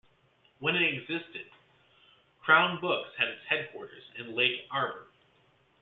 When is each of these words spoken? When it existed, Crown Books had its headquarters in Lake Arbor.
When 0.57 0.75
it 0.75 0.81
existed, 0.81 1.45
Crown 2.41 2.81
Books 2.81 3.11
had 3.19 3.27
its 3.27 3.43
headquarters 3.47 4.01
in 4.17 4.35
Lake 4.35 4.61
Arbor. 4.71 5.05